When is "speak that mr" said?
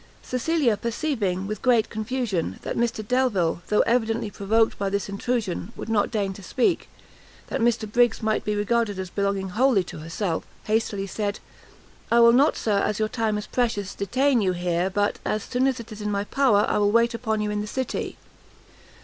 6.41-7.85